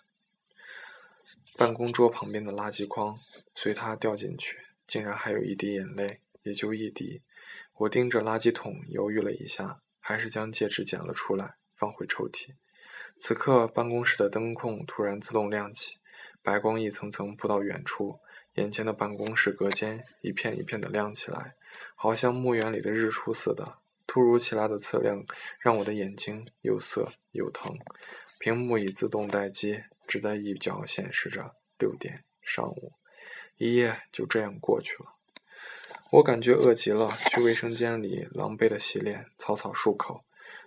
[1.57, 3.17] 办公桌旁边的垃圾筐，
[3.55, 4.57] 随它掉进去。
[4.85, 7.21] 竟然还有一滴眼泪，也就一滴。
[7.77, 12.49] 我盯着垃圾桶，犹豫了一下，还是将戒指捡了出来，放回抽屉。
[13.17, 15.97] 此刻，办公室的灯控突然自动亮起，
[16.43, 18.19] 白光一层层铺到远处，
[18.55, 21.55] 眼前的办公室隔间一片一片的亮起来，
[21.95, 23.79] 好像墓园里的日出似的。
[24.05, 25.25] 突如其来的刺亮
[25.59, 27.75] 让我的眼睛又涩又疼。
[28.37, 32.93] 屏幕已自动待机，只在一角显示着六点上午。
[33.57, 35.15] 一夜就这样过去了。
[36.11, 40.23] 我感觉饿极了，去卫生间里狼狈的洗脸，草草漱口。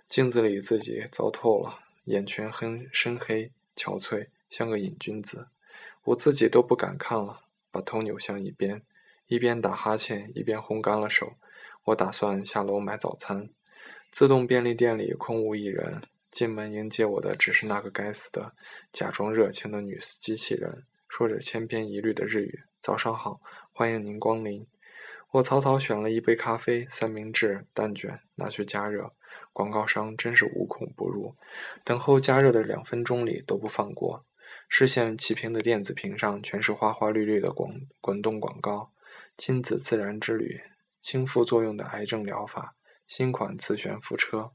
[0.07, 5.47] 镜子里自己糟透了，眼圈很深黑，憔悴，像个瘾君子。
[6.05, 8.81] 我自己都不敢看了，把头扭向一边，
[9.27, 11.33] 一边打哈欠，一边烘干了手。
[11.85, 13.49] 我打算下楼买早餐。
[14.11, 18.53] 自动便利店里空无一人，进门迎接我的只是那个该死的、
[18.91, 24.65] 假装热情的女机器人，说着千篇一律的日语：“早上好，欢迎您光临。”
[25.33, 29.13] 我草草选了一杯咖啡、三明治、蛋卷，拿去加热。
[29.53, 31.35] 广告商真是无孔不入，
[31.83, 34.25] 等候加热的两分钟里都不放过。
[34.67, 38.91] 视线齐平的电子屏上全是花花绿绿的广滚动广告：
[39.37, 40.61] 亲子自然之旅。
[41.01, 42.75] 轻副作用的癌症疗法，
[43.07, 44.51] 新款磁悬浮车。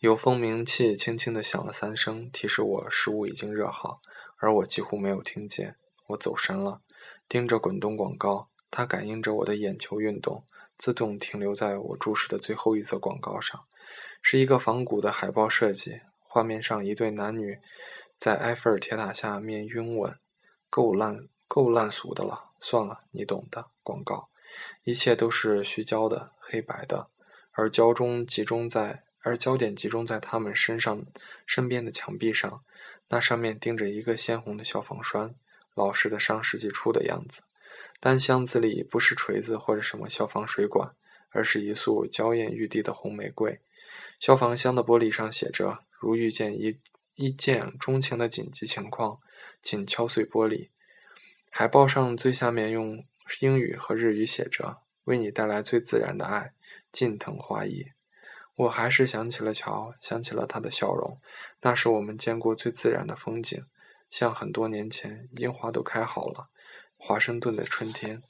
[0.00, 4.00] 有蜂鸣器轻轻地响了三声，提示我食物已经热好，
[4.38, 5.76] 而我几乎没有听见。
[6.06, 6.80] 我走神了，
[7.28, 10.42] 盯着滚动广告，它感应着我的眼球运动，
[10.78, 13.66] 自动停留在我注视的最后一则广告上，
[14.22, 17.58] 是一个仿古的海报设计，画面上一对男女
[18.16, 20.18] 在埃菲尔铁塔下面拥吻，
[20.70, 22.52] 够烂够烂俗的了。
[22.58, 23.66] 算了，你懂的。
[23.82, 24.30] 广告。
[24.84, 27.08] 一切都是虚焦的、黑白的，
[27.52, 31.04] 而焦中集中在，而焦点集中在他们身上
[31.46, 32.62] 身边的墙壁上，
[33.08, 35.34] 那上面钉着一个鲜红的消防栓，
[35.74, 37.42] 老式的上世纪初的样子。
[37.98, 40.94] 但箱子里不是锤子或者什么消防水管，
[41.30, 43.60] 而是一束娇艳欲滴的红玫瑰。
[44.18, 46.78] 消防箱的玻璃上写着：“如遇见一
[47.14, 49.20] 一见钟情的紧急情况，
[49.62, 50.68] 请敲碎玻璃。”
[51.50, 53.04] 海报上最下面用。
[53.42, 56.52] 英语和日语写着：“为你带来最自然的爱，
[56.90, 57.92] 近藤花艺。”
[58.60, 61.18] 我还是想起了乔，想起了他的笑容，
[61.62, 63.64] 那是我们见过最自然的风景，
[64.10, 66.48] 像很多年前樱花都开好了，
[66.98, 68.22] 华盛顿的春天。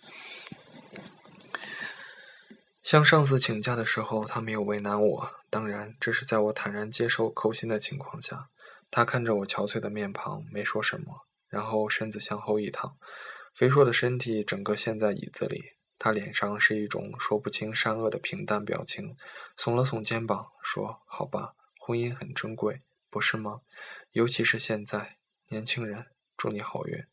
[2.85, 8.49] 向上司请假的时候，他没有为难我，当然这是在我坦然接受扣薪的情况下。
[8.93, 12.97] 他看着我憔悴的面庞，没说什么，然后身子向后一躺。
[13.53, 19.17] 肥硕的身体整个陷在椅子里，他脸上是一种说不清善恶的平淡表情，
[19.57, 23.61] 耸了耸肩膀，说：“好吧，婚姻很珍贵，不是吗？
[24.13, 26.07] 尤其是现在，年轻人，
[26.39, 27.05] 祝你好运。”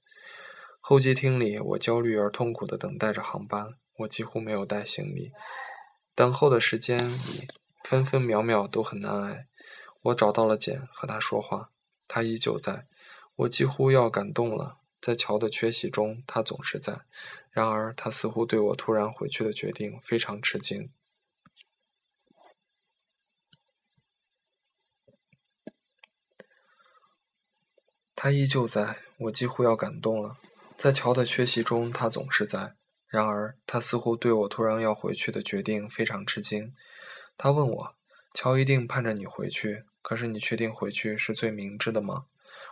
[0.79, 5.33] 候机厅里，我焦虑而痛苦地等待着航班，我几乎没有带行李，
[6.15, 7.49] 等候的时间里，
[7.83, 9.47] 分分秒秒都很难挨。
[10.03, 11.71] 我找到了简，和他说话，
[12.07, 12.85] 他依旧在，
[13.35, 14.77] 我几乎要感动了。
[15.01, 17.01] 在乔的缺席中，他总是在。
[17.57, 20.91] 然而，他似乎对我突然回去的决定非常吃惊。
[28.15, 30.37] 他依旧在，我几乎要感动了。
[30.77, 32.75] 在乔的缺席中，他总是在。
[33.07, 36.75] 然而，他似乎对我突然要回去的决定非常吃惊。
[37.39, 37.95] 他问我
[38.35, 42.27] ：“乔一定盼着你回去，可是你确定回去是最明智的吗？”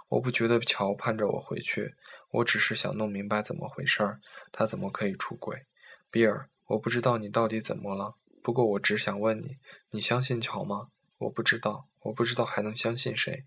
[0.09, 1.95] 我不觉得乔盼着我回去。
[2.35, 4.19] 我只是想弄明白怎么回事儿，
[4.51, 5.65] 他怎么可以出轨？
[6.11, 8.15] 比尔，我不知道你到底怎么了。
[8.43, 9.57] 不过我只想问你，
[9.91, 10.89] 你相信乔吗？
[11.17, 13.45] 我不知道，我不知道还能相信谁。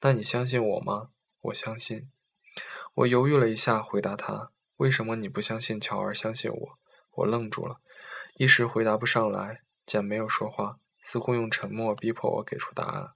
[0.00, 1.10] 那你相信我吗？
[1.42, 2.08] 我相信。
[2.94, 6.78] 我犹豫了一下，回答他：为什么你不相信乔而相信我？
[7.16, 7.80] 我愣住了，
[8.36, 9.60] 一时回答不上来。
[9.84, 13.10] 简没有说话，似乎用沉默逼迫我给出答案。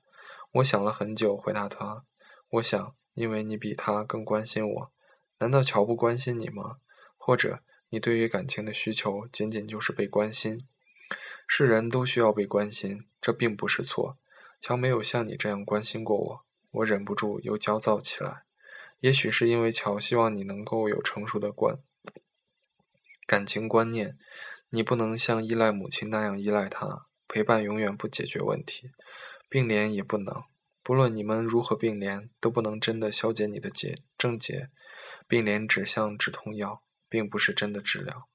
[0.52, 2.04] 我想了很久，回答他：
[2.50, 4.93] 我想，因为你比他更关心我。
[5.38, 6.76] 难道乔不关心你吗？
[7.16, 10.66] 或者你对于感情的需求仅仅就是被关心？
[11.46, 14.18] 是人都需要被关心，这并不是错。
[14.60, 18.44] 乔没有像你这样关心过我，我忍不住又焦躁起来。
[19.00, 21.78] 也许是因为乔希望你能够有成熟的观，
[23.26, 24.16] 感情观念，
[24.70, 27.06] 你不能像依赖母亲那样依赖她。
[27.28, 28.90] 陪伴永远不解决问题，
[29.48, 30.44] 并联也不能。
[30.82, 34.70] 不论你们如何并联，都不能真的消解你的结症结。
[35.34, 38.28] 并联指向止痛药，并不是真的治疗。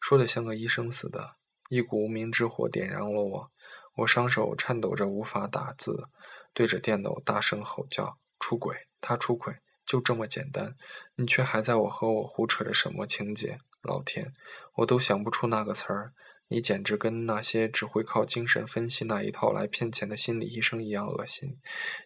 [0.00, 1.34] 说的像个医生似的。
[1.68, 3.50] 一股无名之火点燃了我，
[3.96, 6.08] 我双手颤抖着无法打字，
[6.54, 10.74] 对着电脑大声吼叫：“出轨，他出轨，就这么简单。
[11.16, 13.58] 你却还在我和我胡扯着什么情节？
[13.82, 14.32] 老天，
[14.76, 16.14] 我都想不出那个词儿。
[16.48, 21.58] 你简直跟那些只会靠精神分析那一套来骗钱的心理医生一样恶心，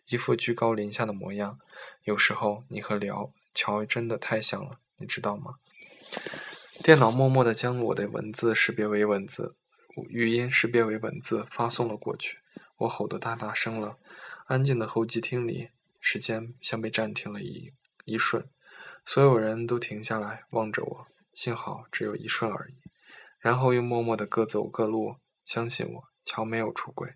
[0.09, 1.61] 一副居高临下的模样。
[2.03, 5.57] 有时候你和聊乔真的太像了，你知道吗？”
[6.83, 9.55] 电脑默默地将我的文字识别为文字，
[10.09, 12.39] 语音识别为文字，发送了过去。
[12.79, 13.99] 我吼得大大声了。
[14.47, 15.69] 安静的候机厅里，
[16.01, 17.73] 时间像被暂停了一
[18.05, 18.49] 一瞬，
[19.05, 21.07] 所有人都停下来望着我。
[21.35, 22.75] 幸好只有一瞬而已，
[23.39, 25.17] 然后又默默地各走各路。
[25.45, 27.15] 相信我，乔没有出轨。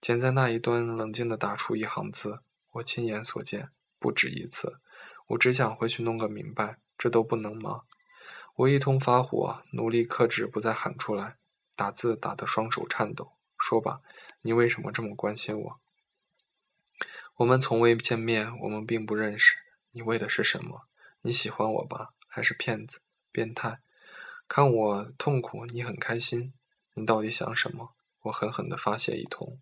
[0.00, 2.40] 简在那一端冷静地打出一行字
[2.72, 4.80] ：“我亲眼所见，不止一次。
[5.26, 7.82] 我只想回去弄个明白，这都不能吗？”
[8.56, 11.36] 我一通发火，努力克制，不再喊出来。
[11.74, 13.32] 打字打得双手颤抖。
[13.58, 14.00] 说吧，
[14.42, 15.80] 你为什么这么关心我？
[17.36, 19.56] 我们从未见面，我们并不认识。
[19.90, 20.82] 你为的是什么？
[21.22, 22.10] 你喜欢我吧？
[22.28, 23.00] 还是骗子、
[23.32, 23.80] 变态？
[24.46, 26.52] 看我痛苦，你很开心。
[26.92, 27.94] 你到底想什么？
[28.22, 29.58] 我狠狠地发泄一通。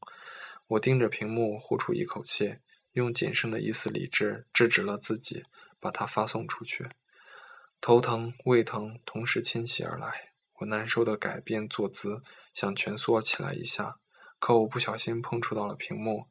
[0.66, 2.57] 我盯着屏幕，呼出一口气，
[2.93, 5.45] 用仅剩的一丝理智制止了自己，
[5.81, 6.89] 把它发送出去。
[7.81, 12.23] 头疼、胃疼同时侵袭而来，我难受的改变坐姿，
[12.55, 13.97] 想蜷缩起来一下，
[14.39, 16.27] 可我不小心碰触到了屏幕，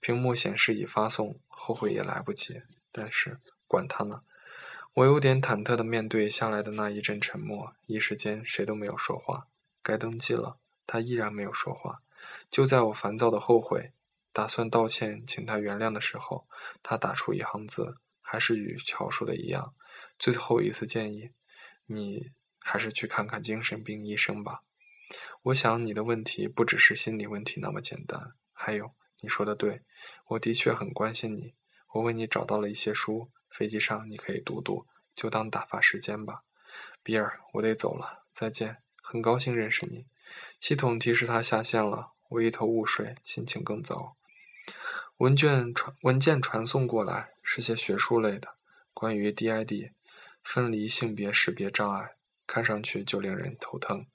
[0.00, 2.62] 屏幕显示已发送，后悔也来不及。
[2.90, 4.22] 但是管他呢，
[4.94, 9.48] 我有点忐忑的面对下来的那一阵沉默，一时间谁都没有说话。
[9.82, 12.00] 该登记了，他依然没有说话。
[12.50, 13.92] 就在我烦躁的后悔，
[14.36, 16.46] 打算道歉请他原谅的时候，
[16.82, 19.74] 他打出一行字，还是与乔说的一样。
[20.18, 21.30] 最后一次建议，
[21.86, 24.60] 你还是去看看精神病医生吧。
[25.44, 28.34] 我想你的问题不只是心理问题那么简单。
[28.52, 29.80] 还有，你说的对，
[30.26, 31.54] 我的确很关心你。
[31.94, 36.42] 我为你找到了一些书，飞机上你可以读读，就当打发时间吧。
[37.02, 38.82] 比尔，我得走了，再见。
[39.02, 40.04] 很高兴认识你。
[40.60, 44.15] 系统提示他下线了，我一头雾水，心情更糟。
[45.18, 48.56] 文件传文件传送过来，是些学术类的，
[48.92, 49.92] 关于 DID。
[50.44, 52.12] 分离性别识别障碍，
[52.46, 54.06] 看上去就令人头疼。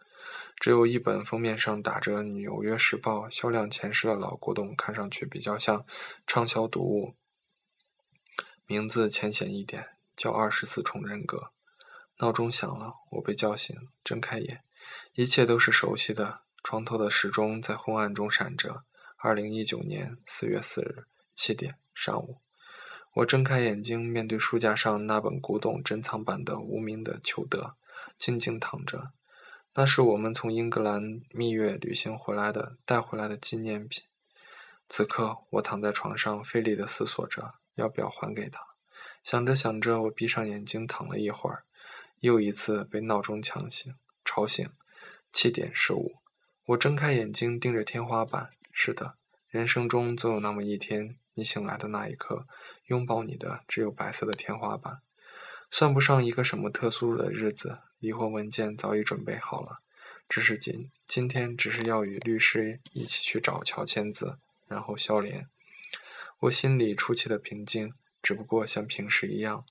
[0.58, 5.84] 只有一本封面上打着《纽约时报》销量前十的老古董，看上去比较像
[6.28, 7.16] 畅销读物。
[8.68, 11.38] 名字浅显一点，叫《二十四重人格》。
[12.20, 14.64] 闹钟响了，我被叫醒，睁开眼，
[15.16, 16.42] 一切都是熟悉的。
[16.64, 18.84] 床头的时钟在昏暗中闪着。
[19.24, 21.04] 二零一九年四月四日
[21.36, 22.38] 七点上午。
[23.14, 27.60] 我睁开眼睛，面对书架上那本古董珍藏版的《无名的裘德》，
[28.18, 29.12] 静静躺着。
[29.76, 34.04] 那是我们从英格兰蜜月旅行回来的，带回来的纪念品。
[34.90, 38.60] 此刻，我躺在床上，费力地思索着要不要还给他。
[39.24, 41.64] 想着想着，我闭上眼睛躺了一会儿，
[42.22, 43.94] 又一次被闹钟强醒，
[44.26, 44.68] 吵醒。
[45.32, 46.16] 七点十五，
[46.66, 48.50] 我睁开眼睛，盯着天花板。
[48.72, 49.16] 是的，
[49.50, 51.18] 人生中总有那么一天。
[51.34, 52.46] 你醒来的那一刻，
[52.88, 55.00] 拥抱你的只有白色的天花板，
[55.72, 57.80] 算不上一个什么特殊的日子。
[58.00, 59.80] 离婚文件早已准备好了，
[60.28, 65.48] 只是今今天只是要与律师一起去找乔签字，然后消联。
[66.42, 69.64] 我心里出奇的平静，只不过像平时一样，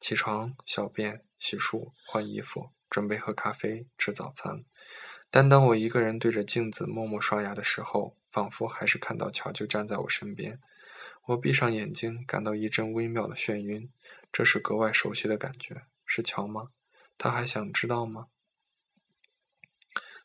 [0.00, 4.64] 起床、小便、洗漱、换衣服，准备喝咖啡、吃早餐。
[5.30, 10.58] 但当我一个人对着镜子默默刷牙的时候，仿佛还是看到乔就站在我身边。
[11.26, 13.88] 我闭上眼睛，感到一阵微妙的眩晕，
[14.32, 15.82] 这是格外熟悉的感觉。
[16.04, 16.70] 是乔吗？
[17.16, 18.26] 他还想知道吗？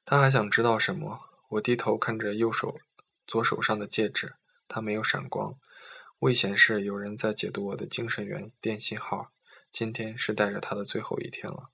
[0.04, 1.20] 他还想知道什么？
[1.50, 2.80] 我低头看着右手、
[3.28, 4.36] 左手上的戒指，
[4.68, 5.56] 它没有闪光，
[6.20, 9.32] 未显示有人在解读我的精神源电信号。
[9.72, 11.70] 今天是带着它的最后一天了，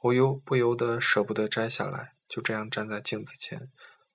[0.00, 3.70] 我由不由得舍不得摘下来，就这样站在镜子前，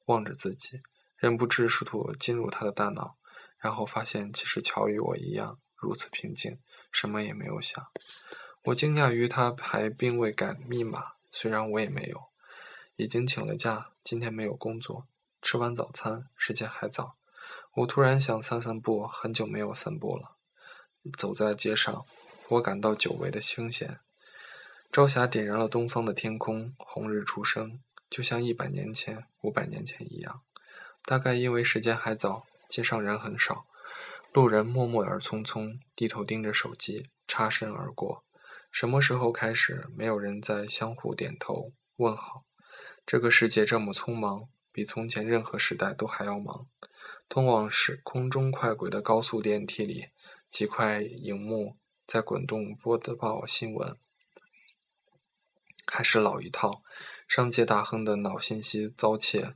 [0.06, 0.82] 望着自己，
[1.20, 3.16] 忍不住试图进入他的大脑。
[3.60, 6.60] 然后发现，其实乔与我一样如此平静，
[6.92, 7.86] 什么也没有想。
[8.64, 12.30] 我惊讶于他还并未改密码，虽然我也没有。
[12.96, 15.06] 已经请了假，今天没有工作。
[15.42, 17.16] 吃完早餐，时间还早。
[17.76, 20.36] 我突然想散散步，很久没有散步了。
[21.18, 22.06] 走在街上，
[22.50, 24.00] 我感到久违的清闲。
[24.92, 30.42] 朝霞点燃了东方的天空，红日初升，就像一百年前、五百年前一样。
[31.10, 33.66] 大概因为时间还早，街上人很少，
[34.32, 38.24] 路人默默而匆匆，低头盯着手机，擦身而过。
[38.72, 42.44] 什么时候开始，没有人在相互点头问好？
[43.08, 46.68] 这个世界这么匆忙，比从前任何时代都还要忙。
[47.28, 50.10] 通往时空中快轨的高速电梯里，
[50.52, 53.98] 几块荧幕在滚动播报新闻，
[55.88, 56.84] 还是老一套，
[57.28, 59.56] 商界大亨的脑信息遭窃。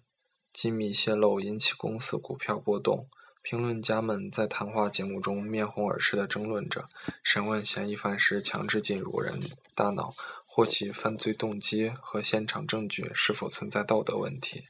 [0.54, 3.08] 机密泄露引起公司股票波动，
[3.42, 6.88] 评论家们在谈话节目中面红耳赤地争论着，
[7.24, 9.42] 审问嫌疑犯时强制进入人
[9.74, 10.14] 大脑，
[10.46, 14.66] 获取犯罪动机和现场证据是否存在道德问题，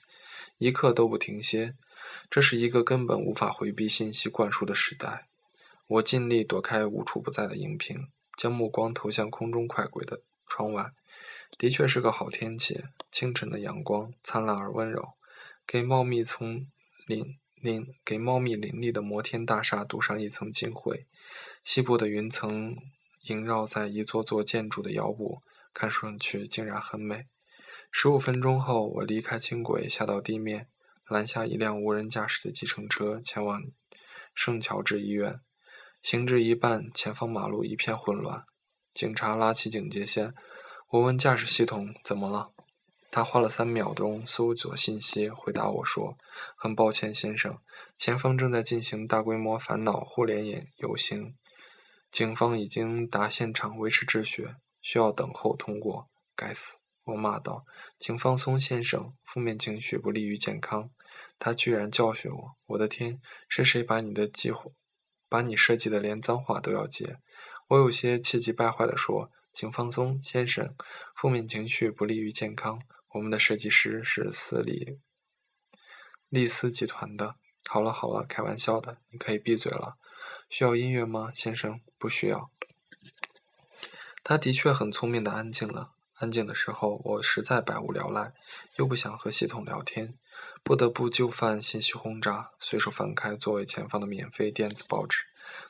[0.58, 1.76] 一刻都不停歇。
[2.32, 5.28] 这是一个根本无法回避信息灌输的时代。
[5.88, 8.08] 我尽力躲开无处不在的荧屏，
[8.38, 10.92] 将目光投向空中快轨的窗外。
[11.58, 15.10] 的确是个好天气，清晨的阳光灿烂而温柔。
[15.66, 16.68] 给茂密丛
[17.07, 21.05] 林林给茂密林立的摩天大厦镀上一层金灰，
[21.64, 22.78] 西部的云层
[23.24, 25.41] 萦绕在一座座建筑的腰部，
[25.74, 27.28] 看上去竟然很美。
[27.91, 30.68] 十五分钟后，我离开轻轨，下到地面，
[31.07, 33.64] 拦下一辆无人驾驶的计程车，前往
[34.36, 35.39] 圣乔治医院。
[36.01, 38.43] 行至一半，前方马路一片混乱，
[38.91, 40.34] 警察拉起警戒线。
[40.89, 42.51] 我问驾驶系统怎么了？
[43.16, 46.18] 他花了三秒钟搜索信息，回答我说
[46.57, 47.59] ：“很抱歉，先生，
[47.95, 51.36] 前方正在进行大规模反脑互联演游行，
[52.09, 56.78] 警方已经达现场维持秩序，需要等候通过。”该死！
[57.03, 57.66] 我骂道
[58.01, 60.89] ：“请放松，先生，负面情绪不利于健康。”
[61.38, 62.55] 他居然教训我！
[62.66, 64.72] 我的天，是谁把你的计划，
[65.30, 67.20] 把你设计的连脏话都要接？
[67.68, 70.74] 我有些气急败坏地说：“请放松，先生，
[71.16, 72.82] 负面情绪不利于健康。”
[73.14, 74.99] 我们的设计师是斯里
[76.30, 77.36] 利斯集团的。
[77.70, 79.97] 好了好了，开玩笑的，你可以闭嘴了。
[80.49, 81.80] 需要音乐吗，先生？
[81.97, 82.51] 不需要。
[84.24, 85.91] 他的确很聪明的安静了。
[86.16, 88.34] 安静的时候，我实在百无聊赖，
[88.78, 90.18] 又不想和系统聊天，
[90.64, 92.51] 不得不就范信息轰炸。
[92.59, 95.24] 随手翻开座位前方的免费电子报纸，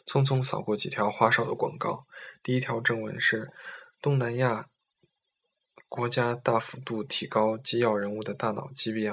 [0.06, 2.06] 匆匆扫过几条花哨的广告。
[2.42, 3.52] 第一条正文是
[4.02, 4.70] 东南亚。
[5.96, 9.08] 国家大幅度提高机要人物的大脑机密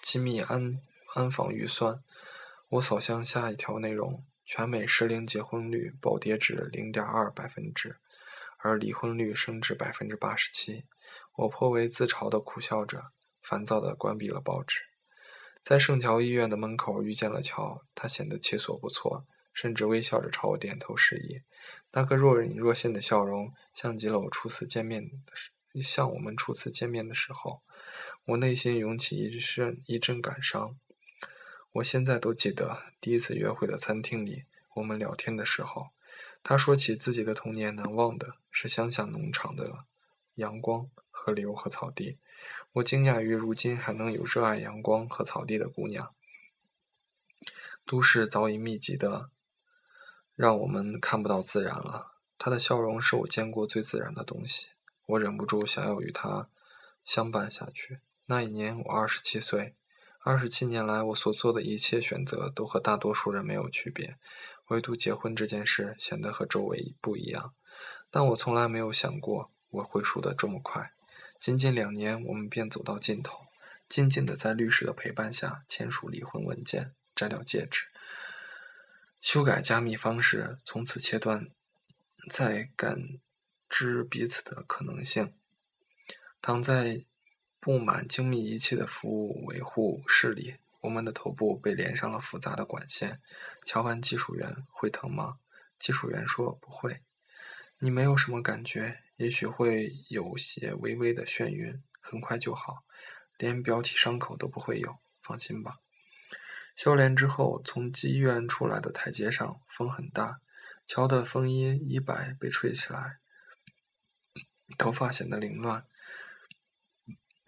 [0.00, 0.80] 机密安
[1.14, 2.02] 安防预算。
[2.70, 7.96] 我扫向下一条内容：全美适龄结婚率暴跌至零点二百分之，
[8.60, 10.86] 而离婚率升至百分之八十七。
[11.36, 14.80] 我颇为自嘲地苦笑着，烦躁地关闭了报纸。
[15.62, 21.42] 在圣乔医院的门口遇见了乔，他显得气色不错，甚至微笑着朝我点头示意。
[21.92, 25.50] 那个若隐若现的笑容，像极了我初次见面的时。
[25.82, 27.62] 像我们初次见面的时候，
[28.24, 30.76] 我内心涌起一阵一阵感伤。
[31.72, 34.44] 我现在都记得第一次约会的餐厅里，
[34.74, 35.90] 我们聊天的时候，
[36.42, 39.84] 他说起自己的童年，难忘的是乡下农场的
[40.34, 42.18] 阳光、河流和草地。
[42.72, 46.14] 我惊讶于如今还能有热爱阳光和草地的姑娘。
[47.86, 49.30] 都市早已密集的，
[50.34, 52.12] 让我们看不到自然了。
[52.38, 54.68] 他的笑容是我见过最自然的东西。
[55.10, 56.48] 我忍不住想要与他
[57.04, 58.00] 相伴下去。
[58.26, 59.74] 那一年我二十七岁，
[60.20, 64.16] 二十七年来我所做的一切选择都和大多数人没有区别，
[64.68, 67.54] 唯独结婚这件事显得和周围不一样。
[68.10, 70.92] 但我从来没有想过我会输得这么快。
[71.38, 73.46] 仅仅两年，我们便走到尽头，
[73.88, 77.86] 静静的在律师的陪伴下签署离婚文件，摘掉戒指，
[79.20, 81.48] 修改加密方式，从此切断
[82.30, 83.18] 再感。
[83.70, 85.32] 知彼此的可能性。
[86.42, 87.04] 躺在
[87.60, 93.20] 布满精密仪器的服务维护室里，我们的头部被连上了复杂的管线。
[93.64, 95.38] 乔安技术员会疼吗？
[95.78, 97.00] 技术员说不会。
[97.78, 102.84] 你没有什么感觉，也许会有些微微的眩晕，很快就好，
[103.38, 104.98] 连表体伤口都不会有。
[105.22, 105.78] 放心吧。
[106.74, 110.40] 修炼之后，从医院出来的台阶上风很大，
[110.86, 113.19] 乔的风衣衣摆被吹起来。
[114.78, 115.84] 头发显得凌乱，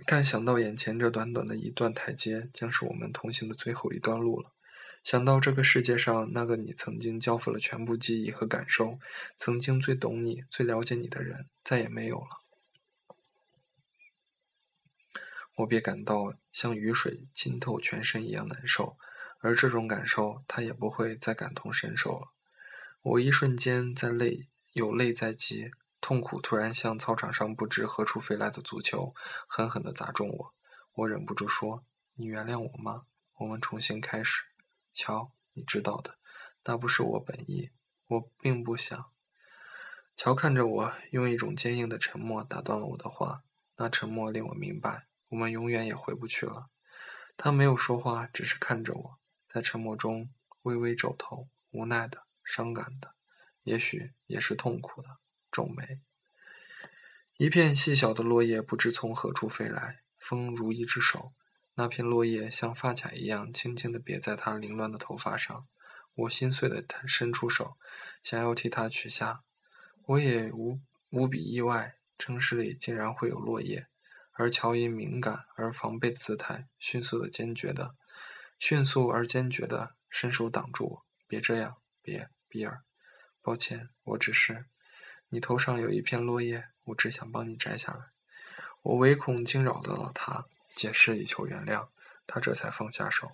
[0.07, 4.53] 但想到眼前这短短的一段台阶，将是我们同行的最后一段路了。
[5.05, 8.99] 想到这个世界上那个你曾经交付了全部记忆和感受，
[9.37, 12.41] 曾经最懂你、最了解你的人再也没有了，
[15.57, 18.97] 我便感到像雨水浸透全身一样难受。
[19.41, 22.29] 而这种感受，他也不会再感同身受了。
[23.03, 25.73] 我一瞬间在泪，有泪在即。
[26.03, 29.14] 痛苦突然像操场上不知何处飞来的足球，
[29.46, 30.55] 狠狠地砸中我。
[30.94, 31.84] 我忍不住说
[32.14, 33.07] ：“你原谅我吗？
[33.38, 34.42] 我们重新开始。”
[34.92, 36.18] 乔，你知道的，
[36.64, 37.70] 那不是我本意。
[38.09, 39.12] 我并不想。
[40.16, 43.44] 乔看着我，用一种坚硬的沉默打断了我的话。
[43.76, 46.68] 那沉默令我明白，我们永远也回不去了。
[47.36, 50.28] 他没有说话，只是看着我，在沉默中
[50.62, 53.14] 微微皱头，无奈的、伤感的，
[53.62, 55.20] 也许也是痛苦的，
[55.53, 56.00] 皱眉。
[57.36, 61.32] 一片细小的落叶不知从何处飞来，风如一只手，
[61.74, 65.68] 那片落叶像发卡一样轻轻地别在他凌乱的头发上。
[66.14, 67.76] 我心碎的伸出手，
[68.22, 69.42] 想要替他取下。
[70.07, 70.80] 我也无
[71.11, 73.86] 无比意外，城市里竟然会有落叶。
[74.34, 77.94] 而乔以敏感而防备的姿态，迅速的、坚决的、
[78.59, 81.07] 迅速而坚决的伸手挡住我。
[81.26, 82.82] 别这样，别，比尔。
[83.40, 84.66] 抱歉，我只是……
[85.35, 88.11] 你头上有一片落叶，我只想帮你摘下来。
[88.83, 91.89] 我唯恐惊扰到了他，解释以求原谅，
[92.26, 93.33] 他这才放下手。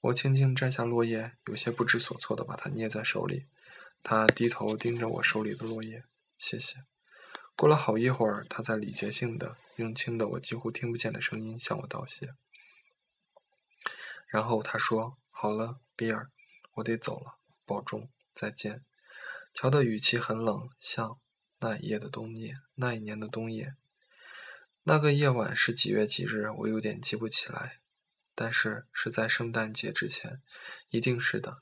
[0.00, 3.46] 我轻轻摘下落叶，有些不知所措地把它捏在手里。
[4.04, 6.04] 他低头盯着我手里的落叶，
[6.38, 6.84] 谢谢。
[7.56, 12.34] 过了好一会儿，他才礼节性的用轻的我几乎听不见的声音向我道谢。
[14.28, 16.30] 然后他说：“好了，比尔，
[16.74, 18.84] 我得走了，保重，再见。”
[19.54, 21.16] 乔的语气很冷，像
[21.60, 23.74] 那一夜的冬夜，那一年的冬夜。
[24.82, 26.50] 那个夜晚是几月几日？
[26.50, 27.78] 我有点记不起来。
[28.36, 30.42] 但是是在圣诞节之前，
[30.90, 31.58] 一定是的，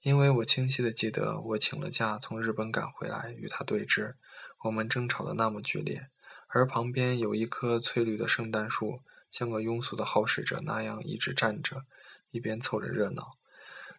[0.00, 4.14] 因为我清晰的记得我请了假从日本赶回来与他对峙，
[4.64, 6.08] 我们争吵的那么剧烈，
[6.48, 11.84] 而旁边有一棵翠绿的圣诞树，像个庸俗的好事者那样一直站着，
[12.32, 13.38] 一边凑着热闹，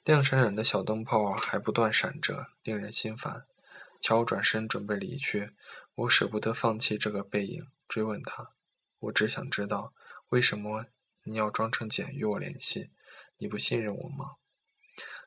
[0.03, 3.45] 亮闪闪的小灯泡还不断闪着，令人心烦。
[3.99, 5.51] 乔转身准备离去，
[5.95, 8.51] 我舍不得放弃这个背影，追问他，
[8.99, 9.93] 我只想知道
[10.29, 10.85] 为什么。
[11.23, 12.89] 你要装成简与我联系，
[13.37, 14.37] 你不信任我吗？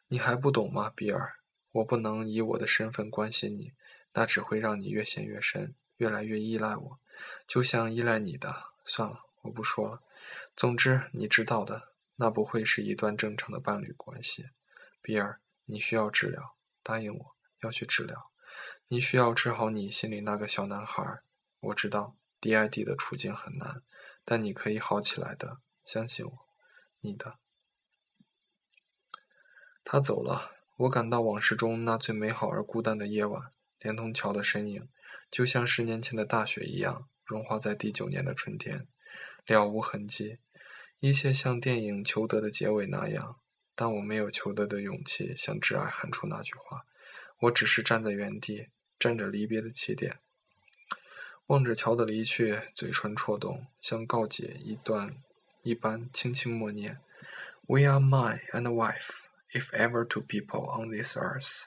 [0.09, 1.35] 你还不懂吗，比尔？
[1.70, 3.73] 我不能以我的身份关心你，
[4.14, 6.99] 那只会让你越陷越深，越来越依赖我，
[7.47, 8.64] 就像依赖你的。
[8.85, 10.03] 算了，我不说了。
[10.57, 14.47] 总之，你知道的，那不会是一段正常的伴侣关系。
[15.03, 18.32] 比尔，你需要治疗，答应我要去治疗。
[18.93, 21.22] 你需要治好你心里那个小男孩。
[21.61, 23.80] 我知道 DID 的处境很难，
[24.22, 25.62] 但你可以好起来的。
[25.86, 26.32] 相信我，
[27.01, 27.38] 你的。
[29.82, 34.86] 他走了，我感到往事中那最美好而孤单的夜晚，连同乔的身影，
[35.30, 38.86] 就像十年前的大雪一样，融化在第九年的春天，
[39.47, 40.36] 了无痕迹。
[41.01, 43.40] 一切像电影《裘德》的结尾那样，
[43.74, 46.84] 但我没有裘德的勇气向挚爱喊出那句话。
[47.38, 48.68] 我只是站在原地，
[49.03, 50.20] 站着离别的起点，
[51.46, 55.16] 望着桥的离去，嘴唇戳动，像告解一段。
[55.64, 57.00] 一般轻轻默念
[57.66, 61.64] ：“We are man and wife, if ever two people on this earth。”